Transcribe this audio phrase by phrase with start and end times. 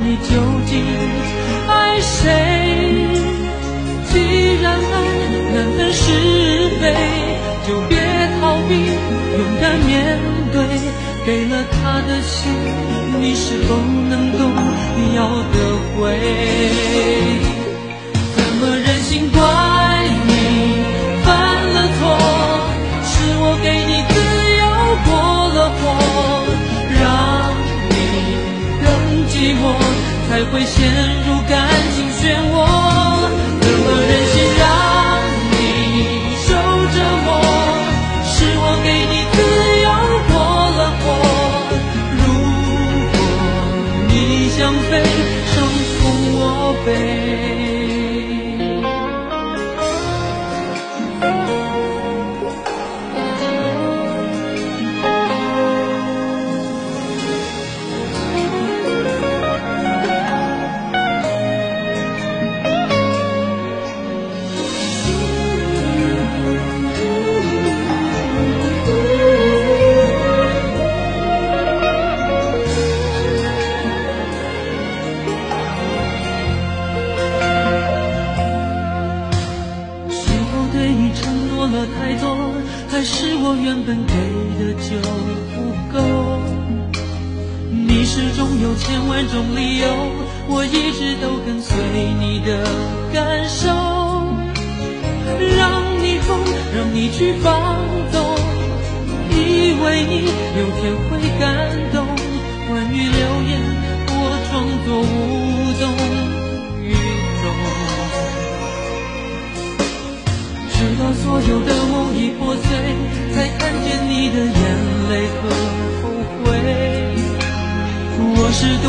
[0.00, 0.30] 你究
[0.66, 0.72] 竟
[1.68, 2.30] 爱谁？
[4.10, 4.14] 既
[4.62, 4.94] 然爱
[5.54, 6.04] 难分是
[6.80, 6.82] 非，
[7.66, 7.92] 就别
[8.40, 8.72] 逃避，
[9.38, 10.18] 勇敢面
[10.52, 10.56] 对。
[11.26, 12.52] 给了他的心，
[13.18, 13.74] 你是否
[14.10, 14.40] 能够
[15.16, 15.18] 要
[15.54, 15.56] 得
[15.96, 16.02] 回？
[30.76, 31.23] 天
[88.04, 89.86] 你始终有千万种理由，
[90.46, 91.74] 我一直都跟随
[92.20, 92.62] 你的
[93.14, 93.64] 感受，
[95.56, 96.36] 让你疯，
[96.76, 97.80] 让你去放
[98.12, 98.20] 纵，
[99.32, 102.04] 以为你有天会感动。
[102.68, 103.56] 关于流言，
[104.12, 104.52] 我装
[104.84, 105.88] 作无动
[106.84, 106.92] 于
[107.40, 107.42] 衷。
[110.76, 111.72] 直到所有的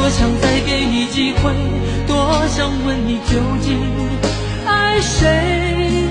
[0.05, 1.51] 多想再给你机会，
[2.05, 3.75] 多想问你究竟
[4.63, 6.07] 爱谁？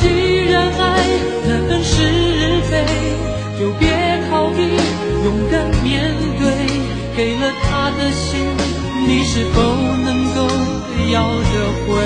[0.00, 1.06] 既然爱
[1.46, 2.84] 难分是非，
[3.56, 3.88] 就别
[4.28, 4.62] 逃避，
[5.22, 6.42] 勇敢面对。
[7.16, 8.40] 给了他的心，
[9.06, 9.62] 你是否
[10.04, 10.48] 能够
[11.12, 11.52] 要得
[11.86, 12.02] 回？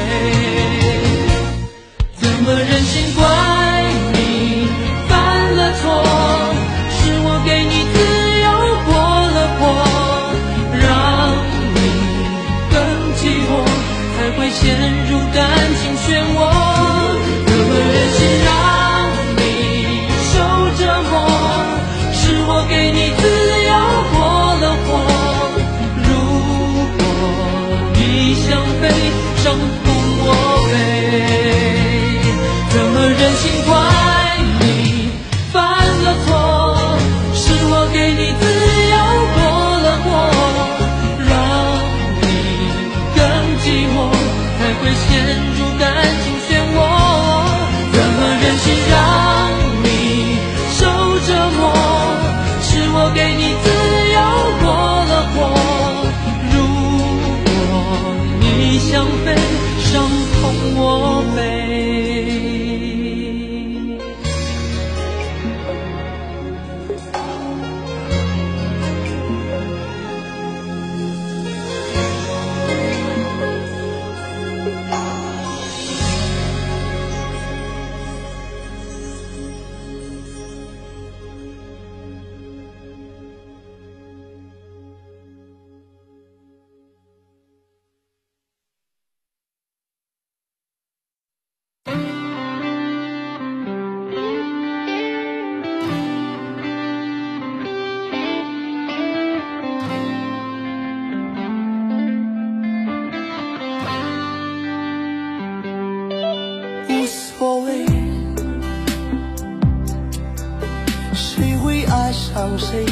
[112.42, 112.84] 爱上谁，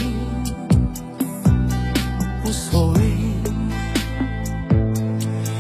[2.45, 3.17] 无所谓，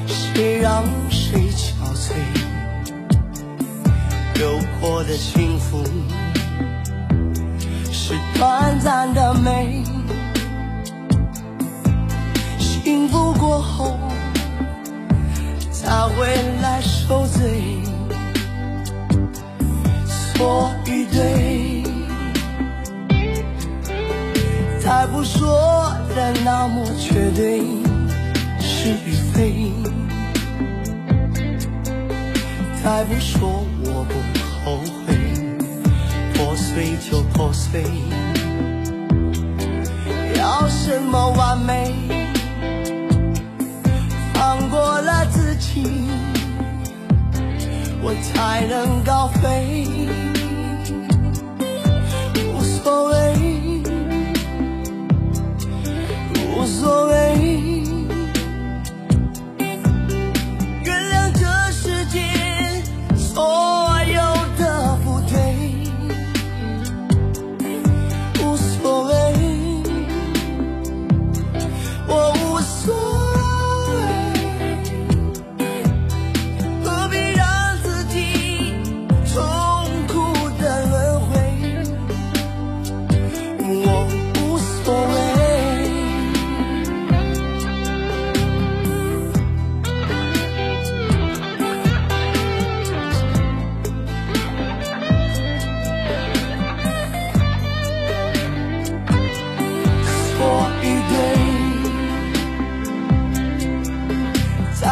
[0.06, 2.14] 谁让谁憔悴，
[4.40, 5.82] 有过的幸福
[7.90, 9.82] 是短暂的美，
[12.60, 13.98] 幸福过后
[15.72, 16.26] 才会
[16.62, 17.80] 来受罪。
[20.32, 20.70] 错
[25.32, 27.60] 说的那么绝对
[28.58, 29.72] 是与非。
[32.82, 34.14] 再不说我不
[34.64, 35.14] 后悔
[36.34, 37.84] 破碎就破碎？
[40.36, 41.94] 要什么完美？
[44.34, 46.08] 放过了自己
[48.02, 49.86] 我才能高飞。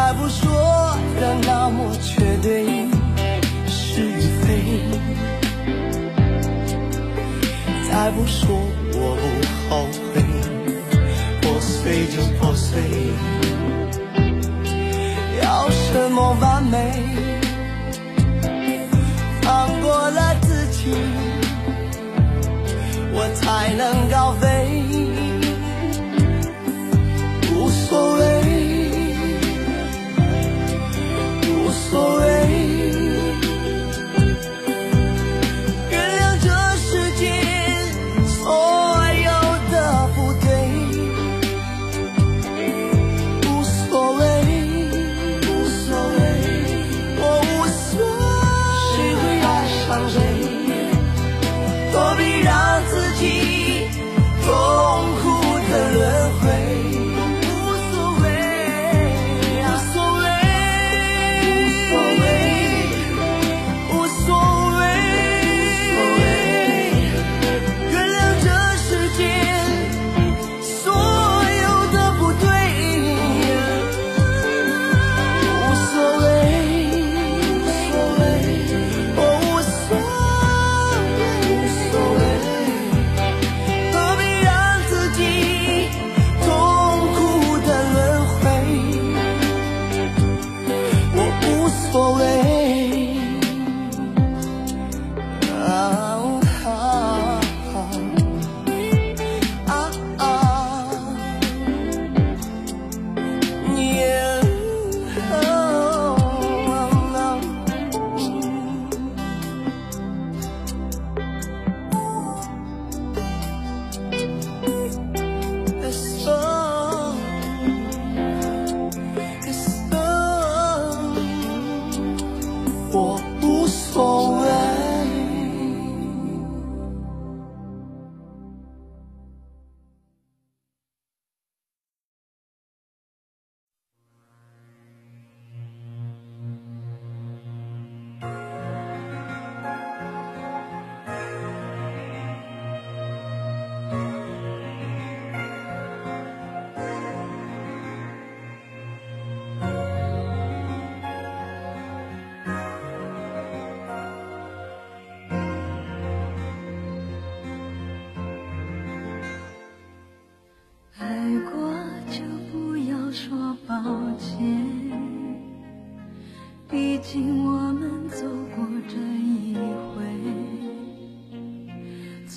[0.08, 0.50] 再不说
[1.20, 2.64] 的那么绝对
[3.66, 4.80] 是与非
[7.86, 8.58] 再不说
[8.94, 9.22] 我不
[9.68, 9.84] 后
[10.14, 10.22] 悔
[11.42, 12.80] 破碎就破碎
[15.42, 16.90] 要什么完美？
[19.42, 20.90] 放过了自己
[23.12, 24.57] 我才能高飞。
[52.86, 53.47] 自己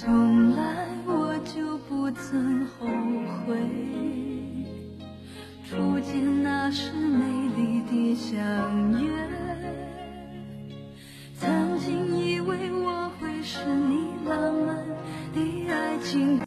[0.02, 0.31] so